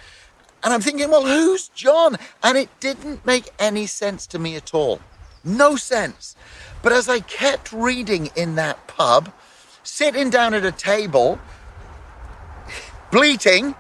And 0.65 0.75
I'm 0.75 0.81
thinking, 0.81 1.11
well, 1.11 1.27
who's 1.27 1.69
John? 1.69 2.17
And 2.43 2.59
it 2.59 2.71
didn't 2.81 3.25
make 3.25 3.51
any 3.61 3.87
sense 3.87 4.27
to 4.29 4.41
me 4.41 4.57
at 4.57 4.75
all. 4.75 4.99
No 5.45 5.77
sense. 5.77 6.35
But 6.83 6.93
as 6.93 7.09
I 7.09 7.21
kept 7.21 7.73
reading 7.73 8.31
in 8.35 8.57
that 8.57 8.89
pub, 8.89 9.31
sitting 9.85 10.31
down 10.31 10.55
at 10.55 10.65
a 10.65 10.73
table, 10.73 11.39
bleating, 13.13 13.75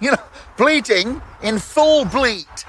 you 0.00 0.10
know, 0.10 0.22
bleating 0.56 1.22
in 1.42 1.58
full 1.58 2.04
bleat, 2.04 2.64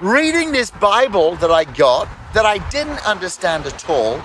reading 0.00 0.52
this 0.52 0.70
Bible 0.70 1.36
that 1.36 1.50
I 1.50 1.64
got 1.64 2.08
that 2.32 2.46
I 2.46 2.58
didn't 2.70 3.06
understand 3.06 3.66
at 3.66 3.88
all. 3.90 4.22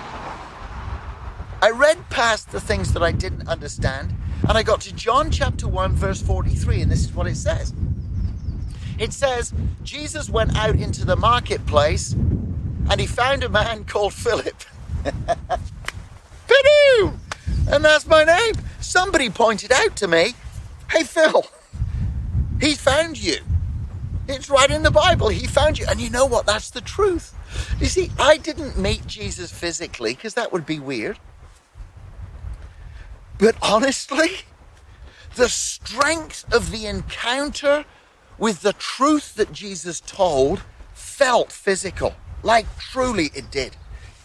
I 1.60 1.70
read 1.70 2.08
past 2.10 2.50
the 2.50 2.60
things 2.60 2.92
that 2.92 3.02
I 3.02 3.12
didn't 3.12 3.48
understand 3.48 4.14
and 4.48 4.56
I 4.56 4.62
got 4.62 4.80
to 4.82 4.94
John 4.94 5.30
chapter 5.30 5.66
1, 5.66 5.92
verse 5.94 6.22
43, 6.22 6.82
and 6.82 6.92
this 6.92 7.04
is 7.04 7.12
what 7.12 7.26
it 7.26 7.36
says. 7.36 7.72
It 8.98 9.12
says, 9.12 9.52
Jesus 9.82 10.30
went 10.30 10.56
out 10.56 10.76
into 10.76 11.04
the 11.04 11.16
marketplace 11.16 12.12
and 12.12 13.00
he 13.00 13.06
found 13.06 13.42
a 13.42 13.48
man 13.48 13.84
called 13.86 14.14
Philip. 14.14 14.62
Pidoo! 16.48 17.18
And 17.68 17.84
that's 17.84 18.06
my 18.06 18.24
name. 18.24 18.54
Somebody 18.80 19.30
pointed 19.30 19.72
out 19.72 19.96
to 19.96 20.08
me, 20.08 20.34
hey, 20.90 21.02
Phil, 21.02 21.44
he 22.60 22.74
found 22.74 23.22
you. 23.22 23.38
It's 24.28 24.50
right 24.50 24.70
in 24.70 24.82
the 24.82 24.90
Bible. 24.90 25.28
He 25.28 25.46
found 25.46 25.78
you. 25.78 25.86
And 25.88 26.00
you 26.00 26.10
know 26.10 26.26
what? 26.26 26.46
That's 26.46 26.70
the 26.70 26.80
truth. 26.80 27.34
You 27.80 27.86
see, 27.86 28.10
I 28.18 28.36
didn't 28.36 28.78
meet 28.78 29.06
Jesus 29.06 29.52
physically 29.52 30.14
because 30.14 30.34
that 30.34 30.52
would 30.52 30.66
be 30.66 30.78
weird. 30.78 31.18
But 33.38 33.56
honestly, 33.62 34.30
the 35.34 35.48
strength 35.48 36.52
of 36.52 36.70
the 36.70 36.86
encounter 36.86 37.84
with 38.38 38.62
the 38.62 38.72
truth 38.72 39.34
that 39.34 39.52
Jesus 39.52 40.00
told 40.00 40.62
felt 40.94 41.52
physical. 41.52 42.14
Like 42.42 42.66
truly 42.78 43.30
it 43.34 43.50
did. 43.50 43.76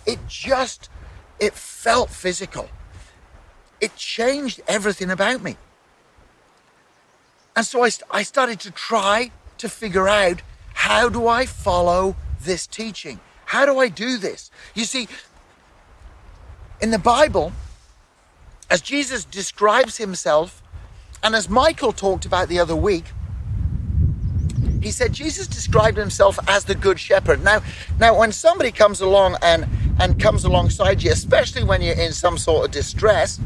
It 0.06 0.20
just, 0.28 0.90
it 1.40 1.54
felt 1.54 2.10
physical. 2.10 2.70
It 3.82 3.96
changed 3.96 4.62
everything 4.68 5.10
about 5.10 5.42
me. 5.42 5.58
And 7.56 7.66
so 7.66 7.84
I, 7.84 7.90
I 8.10 8.24
started 8.24 8.60
to 8.62 8.72
try 8.72 9.32
to 9.58 9.68
figure 9.68 10.08
out 10.08 10.42
how 10.74 11.10
do 11.10 11.28
I 11.28 11.46
follow 11.46 12.16
this 12.42 12.66
teaching? 12.66 13.20
How 13.46 13.66
do 13.66 13.80
I 13.80 13.90
do 13.90 14.18
this? 14.18 14.50
You 14.74 14.86
see, 14.86 15.08
in 16.82 16.92
the 16.92 17.00
Bible, 17.00 17.52
as 18.70 18.82
Jesus 18.82 19.26
describes 19.26 19.98
himself, 19.98 20.64
and 21.24 21.36
as 21.36 21.50
Michael 21.50 21.92
talked 21.92 22.26
about 22.26 22.48
the 22.48 22.60
other 22.60 22.76
week, 22.76 23.06
he 24.82 24.90
said 24.90 25.14
Jesus 25.14 25.48
described 25.48 25.98
himself 25.98 26.40
as 26.48 26.64
the 26.66 26.74
good 26.74 27.00
shepherd. 27.00 27.44
Now, 27.44 27.62
now 28.00 28.18
when 28.18 28.32
somebody 28.32 28.72
comes 28.72 29.02
along 29.02 29.38
and 29.44 29.68
and 30.00 30.20
comes 30.20 30.44
alongside 30.44 31.04
you, 31.04 31.12
especially 31.12 31.64
when 31.64 31.82
you're 31.84 32.00
in 32.00 32.12
some 32.12 32.38
sort 32.38 32.66
of 32.66 32.72
distress, 32.72 33.40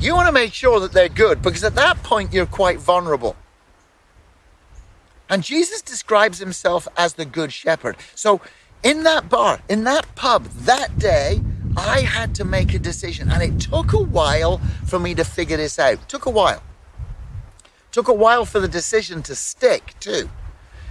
you 0.00 0.14
want 0.14 0.28
to 0.28 0.32
make 0.32 0.54
sure 0.54 0.80
that 0.80 0.92
they're 0.92 1.08
good 1.08 1.42
because 1.42 1.62
at 1.64 1.74
that 1.74 2.02
point 2.02 2.32
you're 2.32 2.46
quite 2.46 2.78
vulnerable. 2.78 3.36
And 5.28 5.44
Jesus 5.44 5.82
describes 5.82 6.38
himself 6.38 6.88
as 6.96 7.14
the 7.14 7.24
good 7.24 7.52
shepherd. 7.52 7.96
So 8.14 8.40
in 8.82 9.04
that 9.04 9.28
bar, 9.28 9.60
in 9.68 9.84
that 9.84 10.12
pub 10.14 10.44
that 10.44 10.98
day, 10.98 11.40
I 11.76 12.00
had 12.00 12.34
to 12.36 12.44
make 12.44 12.74
a 12.74 12.78
decision 12.78 13.30
and 13.30 13.42
it 13.42 13.60
took 13.60 13.92
a 13.92 14.02
while 14.02 14.58
for 14.86 14.98
me 14.98 15.14
to 15.14 15.24
figure 15.24 15.56
this 15.56 15.78
out. 15.78 16.08
Took 16.08 16.26
a 16.26 16.30
while. 16.30 16.62
Took 17.92 18.08
a 18.08 18.14
while 18.14 18.44
for 18.44 18.58
the 18.60 18.68
decision 18.68 19.22
to 19.24 19.34
stick, 19.34 19.94
too. 20.00 20.30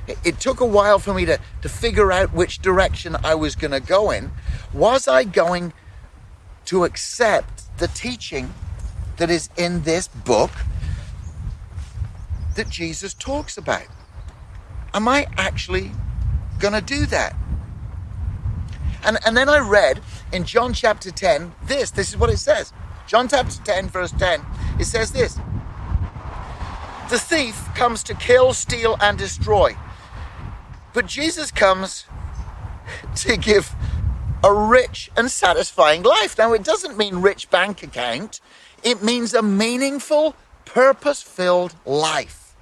It, 0.07 0.17
it 0.23 0.39
took 0.39 0.59
a 0.59 0.65
while 0.65 0.99
for 0.99 1.13
me 1.13 1.25
to, 1.25 1.39
to 1.61 1.69
figure 1.69 2.11
out 2.11 2.33
which 2.33 2.59
direction 2.59 3.15
I 3.23 3.35
was 3.35 3.55
going 3.55 3.71
to 3.71 3.79
go 3.79 4.11
in. 4.11 4.31
Was 4.73 5.07
I 5.07 5.23
going 5.23 5.73
to 6.65 6.83
accept 6.83 7.77
the 7.77 7.87
teaching 7.87 8.53
that 9.19 9.29
is 9.29 9.49
in 9.57 9.83
this 9.83 10.07
book 10.07 10.51
that 12.55 12.69
Jesus 12.69 13.13
talks 13.13 13.57
about? 13.57 13.87
Am 14.93 15.07
I 15.07 15.27
actually 15.37 15.91
going 16.59 16.73
to 16.73 16.81
do 16.81 17.05
that? 17.05 17.35
And, 19.03 19.17
and 19.25 19.37
then 19.37 19.47
I 19.47 19.59
read 19.59 20.01
in 20.33 20.43
John 20.43 20.73
chapter 20.73 21.11
10 21.11 21.53
this. 21.63 21.91
This 21.91 22.09
is 22.09 22.17
what 22.17 22.29
it 22.29 22.37
says. 22.37 22.73
John 23.07 23.27
chapter 23.27 23.61
10, 23.63 23.89
verse 23.89 24.11
10. 24.11 24.41
It 24.79 24.85
says 24.85 25.11
this 25.11 25.39
the 27.09 27.17
thief 27.17 27.67
comes 27.73 28.03
to 28.03 28.13
kill, 28.13 28.53
steal, 28.53 28.95
and 29.01 29.17
destroy. 29.17 29.75
But 30.93 31.07
Jesus 31.07 31.49
comes 31.49 32.05
to 33.15 33.35
give 33.35 33.73
a 34.43 34.53
rich 34.53 35.09
and 35.17 35.31
satisfying 35.31 36.03
life. 36.03 36.37
Now, 36.37 36.53
it 36.53 36.63
doesn't 36.63 36.97
mean 36.97 37.15
rich 37.17 37.49
bank 37.49 37.81
account, 37.81 38.41
it 38.83 39.03
means 39.03 39.33
a 39.33 39.41
meaningful, 39.41 40.35
purpose 40.65 41.21
filled 41.21 41.75
life. 41.85 42.55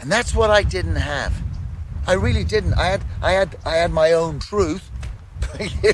And 0.00 0.10
that's 0.10 0.34
what 0.34 0.50
I 0.50 0.62
didn't 0.62 0.96
have. 0.96 1.34
I 2.06 2.14
really 2.14 2.44
didn't. 2.44 2.74
I 2.74 2.86
had, 2.86 3.04
I 3.22 3.32
had, 3.32 3.58
I 3.64 3.76
had 3.76 3.92
my 3.92 4.12
own 4.12 4.38
truth. 4.38 4.90
it, 5.54 5.92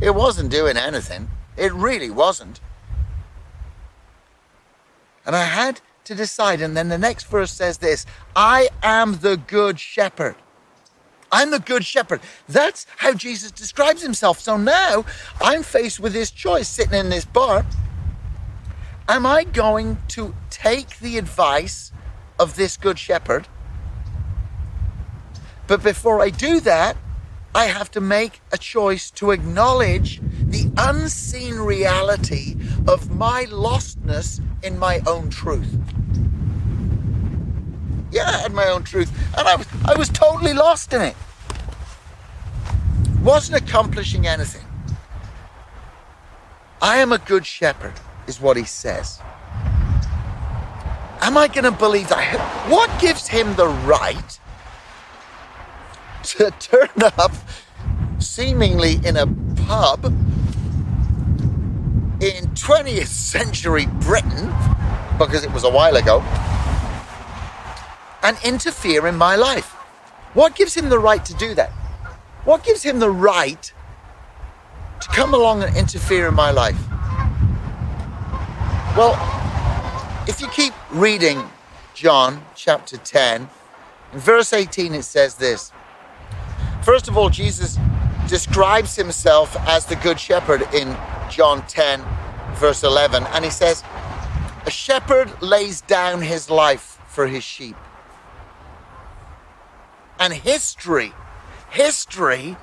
it 0.00 0.14
wasn't 0.14 0.50
doing 0.50 0.76
anything. 0.76 1.30
It 1.56 1.72
really 1.72 2.10
wasn't. 2.10 2.60
And 5.24 5.34
I 5.34 5.44
had 5.44 5.80
to 6.04 6.14
decide. 6.14 6.60
And 6.60 6.76
then 6.76 6.88
the 6.88 6.98
next 6.98 7.26
verse 7.26 7.50
says 7.50 7.78
this 7.78 8.06
I 8.34 8.68
am 8.82 9.18
the 9.18 9.36
good 9.36 9.80
shepherd. 9.80 10.36
I'm 11.32 11.50
the 11.50 11.58
good 11.58 11.84
shepherd. 11.84 12.20
That's 12.48 12.86
how 12.98 13.14
Jesus 13.14 13.50
describes 13.50 14.02
himself. 14.02 14.40
So 14.40 14.56
now 14.56 15.04
I'm 15.40 15.62
faced 15.62 16.00
with 16.00 16.12
this 16.12 16.30
choice 16.30 16.68
sitting 16.68 16.94
in 16.94 17.10
this 17.10 17.24
bar. 17.24 17.64
am 19.08 19.24
I 19.24 19.44
going 19.44 19.98
to 20.08 20.34
take 20.50 20.98
the 20.98 21.16
advice 21.16 21.92
of 22.38 22.56
this 22.56 22.76
good 22.76 22.98
shepherd? 22.98 23.46
But 25.66 25.82
before 25.82 26.22
I 26.22 26.30
do 26.30 26.60
that, 26.60 26.96
I 27.54 27.66
have 27.66 27.90
to 27.92 28.00
make 28.00 28.40
a 28.52 28.58
choice 28.58 29.10
to 29.12 29.30
acknowledge 29.30 30.20
the 30.22 30.70
unseen 30.76 31.54
reality 31.54 32.54
of 32.86 33.10
my 33.10 33.46
lostness 33.46 34.40
in 34.62 34.78
my 34.78 35.00
own 35.06 35.30
truth. 35.30 35.74
Yeah, 38.16 38.30
I 38.30 38.38
had 38.38 38.54
my 38.54 38.68
own 38.68 38.82
truth, 38.82 39.12
and 39.36 39.46
I 39.46 39.56
was 39.56 39.66
I 39.84 39.94
was 39.94 40.08
totally 40.08 40.54
lost 40.54 40.94
in 40.94 41.02
it. 41.02 41.14
Wasn't 43.22 43.62
accomplishing 43.62 44.26
anything. 44.26 44.64
I 46.80 46.96
am 46.96 47.12
a 47.12 47.18
good 47.18 47.44
shepherd, 47.44 47.92
is 48.26 48.40
what 48.40 48.56
he 48.56 48.64
says. 48.64 49.20
Am 51.20 51.36
I 51.36 51.46
going 51.48 51.64
to 51.64 51.70
believe 51.70 52.08
that? 52.08 52.70
What 52.70 52.88
gives 52.98 53.28
him 53.28 53.54
the 53.56 53.68
right 53.68 54.40
to 56.22 56.50
turn 56.58 56.88
up 57.18 57.32
seemingly 58.18 58.98
in 59.04 59.18
a 59.18 59.26
pub 59.66 60.06
in 62.22 62.46
20th 62.54 63.08
century 63.08 63.84
Britain, 64.00 64.46
because 65.18 65.44
it 65.44 65.52
was 65.52 65.64
a 65.64 65.70
while 65.70 65.96
ago, 65.96 66.22
and 68.26 68.36
interfere 68.44 69.06
in 69.06 69.14
my 69.14 69.36
life? 69.36 69.70
What 70.34 70.56
gives 70.56 70.76
him 70.76 70.88
the 70.88 70.98
right 70.98 71.24
to 71.24 71.34
do 71.34 71.54
that? 71.54 71.70
What 72.44 72.64
gives 72.64 72.82
him 72.82 72.98
the 72.98 73.10
right 73.10 73.72
to 75.00 75.08
come 75.08 75.32
along 75.32 75.62
and 75.62 75.76
interfere 75.76 76.26
in 76.26 76.34
my 76.34 76.50
life? 76.50 76.78
Well, 78.96 79.14
if 80.26 80.40
you 80.40 80.48
keep 80.48 80.74
reading 80.90 81.40
John 81.94 82.42
chapter 82.56 82.96
10, 82.96 83.48
in 84.12 84.18
verse 84.18 84.52
18 84.52 84.94
it 84.94 85.04
says 85.04 85.36
this. 85.36 85.70
First 86.82 87.06
of 87.06 87.16
all, 87.16 87.30
Jesus 87.30 87.78
describes 88.26 88.96
himself 88.96 89.56
as 89.68 89.86
the 89.86 89.96
good 89.96 90.18
shepherd 90.18 90.62
in 90.74 90.96
John 91.30 91.64
10, 91.68 92.02
verse 92.54 92.82
11, 92.82 93.22
and 93.28 93.44
he 93.44 93.50
says, 93.52 93.84
A 94.64 94.70
shepherd 94.70 95.30
lays 95.40 95.80
down 95.82 96.22
his 96.22 96.50
life 96.50 96.98
for 97.06 97.28
his 97.28 97.44
sheep. 97.44 97.76
And 100.18 100.32
history, 100.32 101.12
history 101.70 102.56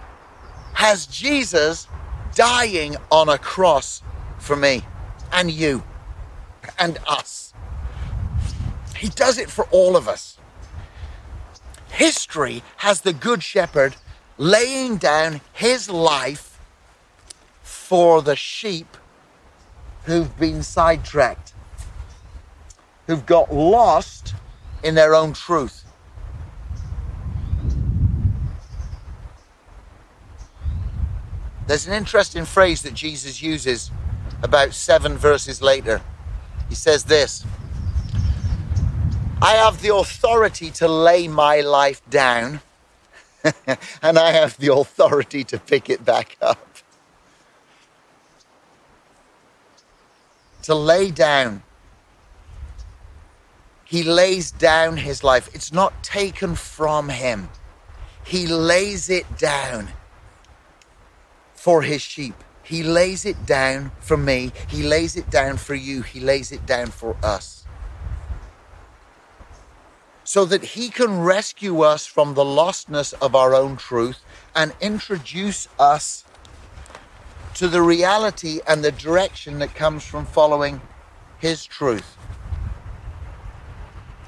has 0.73 1.05
Jesus 1.05 1.87
dying 2.33 2.95
on 3.11 3.29
a 3.29 3.37
cross 3.37 4.01
for 4.39 4.55
me 4.55 4.83
and 5.31 5.51
you 5.51 5.83
and 6.79 6.97
us. 7.07 7.53
He 8.95 9.09
does 9.09 9.37
it 9.37 9.49
for 9.49 9.65
all 9.65 9.95
of 9.95 10.07
us. 10.07 10.37
History 11.89 12.63
has 12.77 13.01
the 13.01 13.13
Good 13.13 13.43
Shepherd 13.43 13.95
laying 14.37 14.97
down 14.97 15.41
his 15.53 15.89
life 15.89 16.59
for 17.61 18.21
the 18.21 18.35
sheep 18.35 18.97
who've 20.05 20.37
been 20.39 20.63
sidetracked, 20.63 21.53
who've 23.07 23.25
got 23.25 23.53
lost 23.53 24.33
in 24.83 24.95
their 24.95 25.13
own 25.13 25.33
truth. 25.33 25.82
There's 31.65 31.87
an 31.87 31.93
interesting 31.93 32.43
phrase 32.45 32.81
that 32.81 32.93
Jesus 32.93 33.41
uses 33.41 33.89
about 34.41 34.73
seven 34.73 35.17
verses 35.17 35.61
later. 35.61 36.01
He 36.67 36.75
says 36.75 37.05
this 37.05 37.45
I 39.41 39.53
have 39.53 39.81
the 39.81 39.95
authority 39.95 40.71
to 40.71 40.87
lay 40.87 41.27
my 41.27 41.61
life 41.61 42.01
down, 42.09 42.61
and 44.01 44.17
I 44.17 44.31
have 44.31 44.57
the 44.57 44.73
authority 44.73 45.43
to 45.45 45.59
pick 45.59 45.89
it 45.89 46.03
back 46.03 46.35
up. 46.41 46.67
To 50.63 50.75
lay 50.75 51.11
down. 51.11 51.63
He 53.85 54.01
lays 54.01 54.49
down 54.49 54.97
his 54.97 55.23
life. 55.23 55.49
It's 55.53 55.71
not 55.71 56.03
taken 56.03 56.55
from 56.55 57.09
him. 57.09 57.49
He 58.25 58.47
lays 58.47 59.09
it 59.09 59.37
down 59.37 59.89
for 61.63 61.81
his 61.81 62.01
sheep. 62.01 62.35
He 62.61 62.83
lays 62.83 63.23
it 63.23 63.45
down 63.45 63.93
for 64.01 64.17
me. 64.17 64.51
He 64.67 64.83
lays 64.83 65.15
it 65.15 65.29
down 65.29 65.55
for 65.55 65.75
you. 65.75 66.01
He 66.01 66.19
lays 66.19 66.51
it 66.51 66.65
down 66.65 66.87
for 66.87 67.15
us. 67.23 67.63
So 70.25 70.43
that 70.43 70.65
he 70.75 70.89
can 70.89 71.21
rescue 71.21 71.79
us 71.79 72.05
from 72.05 72.33
the 72.33 72.43
lostness 72.43 73.13
of 73.21 73.33
our 73.33 73.55
own 73.55 73.77
truth 73.77 74.19
and 74.53 74.73
introduce 74.81 75.69
us 75.79 76.25
to 77.53 77.69
the 77.69 77.81
reality 77.81 78.59
and 78.67 78.83
the 78.83 78.91
direction 78.91 79.59
that 79.59 79.73
comes 79.73 80.03
from 80.03 80.25
following 80.25 80.81
his 81.39 81.65
truth. 81.65 82.17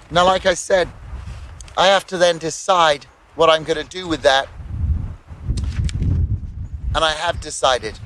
Now, 0.10 0.24
like 0.24 0.46
I 0.46 0.54
said, 0.54 0.88
I 1.76 1.88
have 1.88 2.08
to 2.08 2.18
then 2.18 2.38
decide 2.38 3.08
what 3.36 3.50
I'm 3.50 3.66
going 3.66 3.86
to 3.86 3.90
do 3.90 4.08
with 4.08 4.22
that 4.22 4.48
and 6.96 7.04
I 7.04 7.12
have 7.12 7.42
decided. 7.42 8.00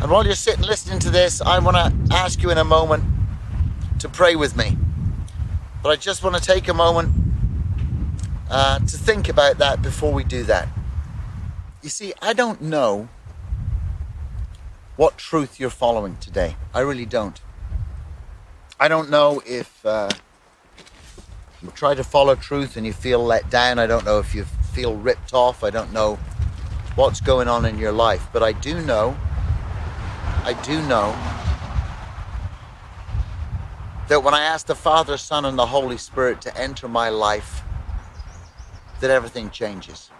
And 0.00 0.10
while 0.10 0.24
you're 0.24 0.34
sitting 0.34 0.64
listening 0.64 0.98
to 1.00 1.10
this, 1.10 1.42
I 1.42 1.58
want 1.58 1.76
to 1.76 2.16
ask 2.16 2.42
you 2.42 2.50
in 2.50 2.58
a 2.58 2.64
moment 2.64 3.04
to 3.98 4.08
pray 4.08 4.34
with 4.34 4.56
me. 4.56 4.76
But 5.82 5.90
I 5.90 5.96
just 5.96 6.24
want 6.24 6.34
to 6.34 6.42
take 6.42 6.68
a 6.68 6.74
moment 6.74 7.14
uh, 8.50 8.78
to 8.78 8.96
think 8.96 9.28
about 9.28 9.58
that 9.58 9.82
before 9.82 10.12
we 10.12 10.24
do 10.24 10.42
that. 10.44 10.68
You 11.82 11.90
see, 11.90 12.14
I 12.22 12.32
don't 12.32 12.62
know 12.62 13.08
what 14.96 15.18
truth 15.18 15.60
you're 15.60 15.70
following 15.70 16.16
today. 16.16 16.56
I 16.72 16.80
really 16.80 17.06
don't. 17.06 17.40
I 18.80 18.88
don't 18.88 19.10
know 19.10 19.42
if 19.46 19.84
uh, 19.84 20.08
you 21.62 21.70
try 21.70 21.94
to 21.94 22.02
follow 22.02 22.34
truth 22.34 22.76
and 22.76 22.86
you 22.86 22.92
feel 22.92 23.22
let 23.22 23.50
down. 23.50 23.78
I 23.78 23.86
don't 23.86 24.04
know 24.04 24.18
if 24.18 24.34
you've 24.34 24.51
feel 24.72 24.96
ripped 24.96 25.34
off. 25.34 25.62
I 25.62 25.70
don't 25.70 25.92
know 25.92 26.18
what's 26.94 27.20
going 27.20 27.46
on 27.46 27.64
in 27.64 27.78
your 27.78 27.92
life, 27.92 28.26
but 28.32 28.42
I 28.42 28.52
do 28.52 28.80
know, 28.80 29.16
I 30.44 30.54
do 30.64 30.80
know 30.88 31.14
that 34.08 34.22
when 34.22 34.34
I 34.34 34.42
ask 34.42 34.66
the 34.66 34.74
Father, 34.74 35.16
Son, 35.16 35.44
and 35.44 35.58
the 35.58 35.66
Holy 35.66 35.98
Spirit 35.98 36.40
to 36.42 36.56
enter 36.56 36.88
my 36.88 37.10
life, 37.10 37.62
that 39.00 39.10
everything 39.10 39.50
changes. 39.50 40.10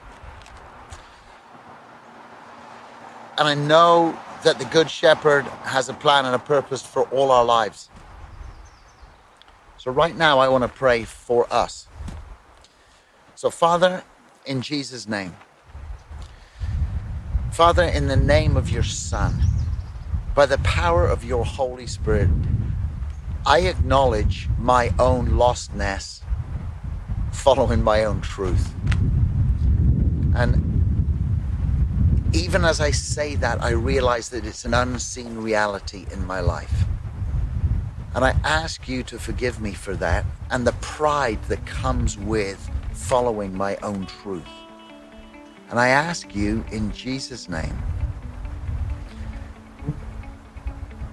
And 3.38 3.49
I 3.49 3.55
know 3.55 4.19
that 4.45 4.59
the 4.59 4.65
Good 4.67 4.91
Shepherd 4.91 5.45
has 5.65 5.88
a 5.88 5.95
plan 5.95 6.27
and 6.27 6.35
a 6.35 6.38
purpose 6.38 6.83
for 6.83 7.05
all 7.05 7.31
our 7.31 7.45
lives. 7.45 7.88
So, 9.79 9.91
right 9.91 10.17
now, 10.17 10.38
I 10.38 10.49
want 10.49 10.62
to 10.62 10.69
pray 10.69 11.05
for 11.05 11.53
us. 11.53 11.88
So, 13.35 13.51
Father, 13.51 14.05
in 14.46 14.62
Jesus' 14.62 15.09
name. 15.09 15.35
Father, 17.52 17.85
in 17.85 18.09
the 18.09 18.16
name 18.16 18.57
of 18.57 18.70
your 18.70 18.83
Son, 18.83 19.35
by 20.35 20.46
the 20.46 20.59
power 20.59 21.07
of 21.07 21.24
your 21.24 21.44
Holy 21.44 21.87
Spirit, 21.87 22.31
I 23.44 23.61
acknowledge 23.61 24.48
my 24.59 24.92
own 24.98 25.31
lostness 25.31 26.22
following 27.33 27.83
my 27.83 28.05
own 28.05 28.20
truth. 28.20 28.72
And 30.35 30.72
even 32.35 32.64
as 32.64 32.81
I 32.81 32.90
say 32.92 33.35
that, 33.37 33.62
I 33.62 33.70
realize 33.70 34.31
that 34.31 34.46
it's 34.46 34.64
an 34.64 34.74
unseen 34.74 35.38
reality 35.38 36.07
in 36.12 36.26
my 36.26 36.40
life. 36.40 36.85
And 38.14 38.24
I 38.24 38.31
ask 38.44 38.88
you 38.88 39.02
to 39.05 39.18
forgive 39.18 39.61
me 39.61 39.72
for 39.72 39.94
that 39.96 40.24
and 40.50 40.66
the 40.66 40.72
pride 40.72 41.42
that 41.44 41.66
comes 41.66 42.16
with 42.16 42.70
following 42.92 43.57
my 43.57 43.76
own 43.76 44.07
truth. 44.07 44.48
And 45.70 45.78
I 45.81 45.88
ask 45.88 46.35
you 46.35 46.64
in 46.70 46.92
Jesus' 46.92 47.48
name, 47.48 47.76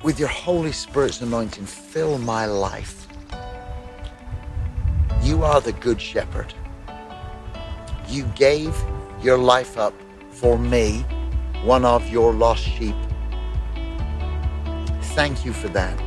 with 0.04 0.20
your 0.20 0.30
Holy 0.30 0.72
Spirit's 0.72 1.22
anointing, 1.22 1.66
fill 1.66 2.18
my 2.18 2.46
life. 2.46 3.08
You 5.22 5.44
are 5.44 5.62
the 5.62 5.74
Good 5.74 6.02
Shepherd. 6.02 6.54
You 8.08 8.24
gave 8.36 8.76
your 9.22 9.38
life 9.38 9.78
up 9.78 9.94
for 10.32 10.58
me, 10.58 11.06
one 11.64 11.86
of 11.86 12.08
your 12.10 12.34
lost 12.34 12.64
sheep. 12.64 12.96
Thank 15.16 15.44
you 15.44 15.52
for 15.52 15.68
that. 15.70 16.00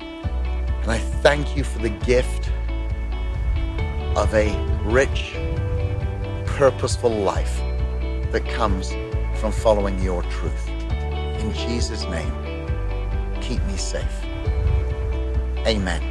And 0.00 0.90
I 0.90 0.98
thank 0.98 1.56
you 1.56 1.64
for 1.64 1.78
the 1.78 1.90
gift 1.90 2.47
of 4.18 4.34
a 4.34 4.52
rich, 4.82 5.34
purposeful 6.44 7.08
life 7.08 7.58
that 8.32 8.44
comes 8.48 8.90
from 9.40 9.52
following 9.52 9.96
your 10.02 10.22
truth. 10.24 10.68
In 10.68 11.52
Jesus' 11.54 12.02
name, 12.06 12.32
keep 13.40 13.62
me 13.66 13.76
safe. 13.76 14.24
Amen. 15.64 16.02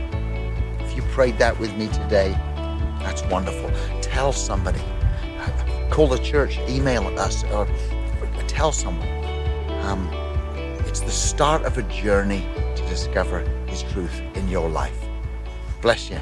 If 0.80 0.96
you 0.96 1.02
prayed 1.12 1.38
that 1.40 1.60
with 1.60 1.76
me 1.76 1.90
today, 1.90 2.32
that's 3.02 3.24
wonderful. 3.24 3.70
Tell 4.00 4.32
somebody. 4.32 4.82
Call 5.90 6.08
the 6.08 6.20
church, 6.20 6.60
email 6.70 7.06
us, 7.20 7.44
or 7.52 7.68
tell 8.48 8.72
someone. 8.72 9.10
Um, 9.82 10.10
it's 10.86 11.02
the 11.02 11.12
start 11.12 11.64
of 11.64 11.78
a 11.78 11.84
journey 11.84 12.48
to 12.78 12.88
discover 12.88 13.42
His 13.68 13.84
truth 13.84 14.22
in 14.36 14.48
your 14.48 14.70
life. 14.70 14.98
Bless 15.82 16.10
you. 16.10 16.22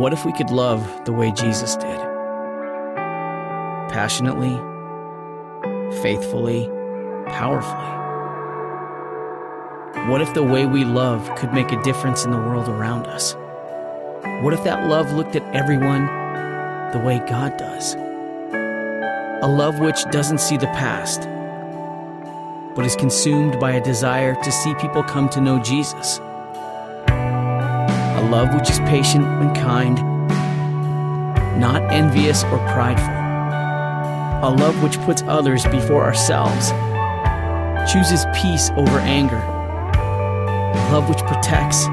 What 0.00 0.14
if 0.14 0.24
we 0.24 0.32
could 0.32 0.48
love 0.50 1.04
the 1.04 1.12
way 1.12 1.30
Jesus 1.30 1.76
did? 1.76 2.00
Passionately, 3.90 4.56
faithfully, 6.00 6.70
powerfully. 7.26 7.98
What 10.08 10.22
if 10.22 10.32
the 10.32 10.42
way 10.42 10.64
we 10.64 10.86
love 10.86 11.30
could 11.36 11.52
make 11.52 11.70
a 11.70 11.82
difference 11.82 12.24
in 12.24 12.30
the 12.30 12.38
world 12.38 12.66
around 12.66 13.08
us? 13.08 13.34
What 14.42 14.54
if 14.54 14.64
that 14.64 14.88
love 14.88 15.12
looked 15.12 15.36
at 15.36 15.54
everyone 15.54 16.06
the 16.92 17.00
way 17.04 17.18
God 17.28 17.58
does? 17.58 17.92
A 17.92 19.54
love 19.54 19.80
which 19.80 20.02
doesn't 20.10 20.40
see 20.40 20.56
the 20.56 20.68
past, 20.68 21.28
but 22.74 22.86
is 22.86 22.96
consumed 22.96 23.60
by 23.60 23.72
a 23.72 23.84
desire 23.84 24.34
to 24.34 24.50
see 24.50 24.72
people 24.76 25.02
come 25.02 25.28
to 25.28 25.42
know 25.42 25.62
Jesus 25.62 26.22
love 28.30 28.54
which 28.54 28.70
is 28.70 28.78
patient 28.80 29.24
and 29.24 29.56
kind, 29.56 29.96
not 31.58 31.82
envious 31.90 32.44
or 32.44 32.58
prideful, 32.68 33.12
a 34.48 34.50
love 34.56 34.80
which 34.84 34.96
puts 35.00 35.22
others 35.22 35.64
before 35.66 36.04
ourselves, 36.04 36.70
chooses 37.92 38.24
peace 38.40 38.70
over 38.76 39.00
anger, 39.00 39.36
a 39.36 40.92
love 40.92 41.08
which 41.08 41.18
protects, 41.22 41.86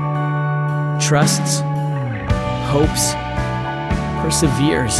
trusts, 1.04 1.62
hopes, 2.70 3.14
perseveres. 4.22 5.00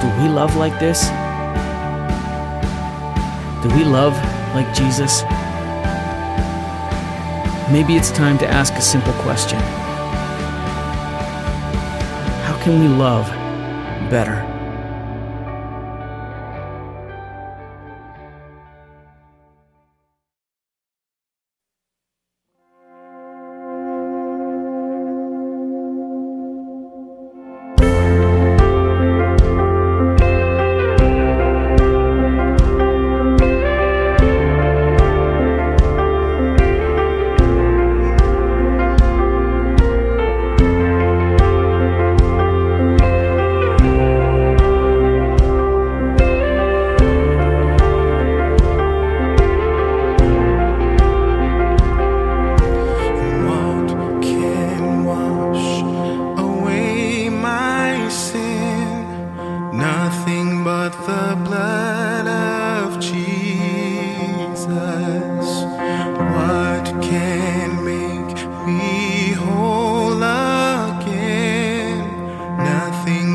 Do 0.00 0.08
we 0.22 0.28
love 0.30 0.56
like 0.56 0.78
this? 0.80 1.08
Do 3.62 3.68
we 3.76 3.84
love 3.84 4.14
like 4.54 4.74
Jesus? 4.74 5.22
Maybe 7.70 7.94
it's 7.94 8.10
time 8.10 8.36
to 8.38 8.48
ask 8.48 8.74
a 8.74 8.80
simple 8.80 9.12
question 9.22 9.60
How 12.42 12.60
can 12.60 12.80
we 12.80 12.88
love 12.88 13.28
better? 14.10 14.49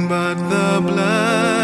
But 0.08 0.36
the 0.36 0.82
blood 0.82 1.55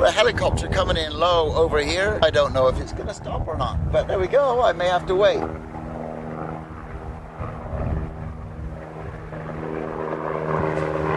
got 0.00 0.08
a 0.08 0.12
helicopter 0.12 0.66
coming 0.66 0.96
in 0.96 1.12
low 1.12 1.54
over 1.54 1.78
here. 1.78 2.18
I 2.22 2.30
don't 2.30 2.54
know 2.54 2.68
if 2.68 2.80
it's 2.80 2.92
going 2.92 3.08
to 3.08 3.12
stop 3.14 3.46
or 3.46 3.58
not, 3.58 3.92
but 3.92 4.08
there 4.08 4.18
we 4.18 4.28
go. 4.28 4.62
I 4.62 4.72
may 4.72 4.88
have 4.88 5.06
to 5.06 5.14
wait. 5.14 5.36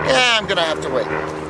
Yeah, 0.06 0.38
I'm 0.38 0.44
going 0.46 0.58
to 0.58 0.64
have 0.64 0.82
to 0.82 0.90
wait. 0.90 1.43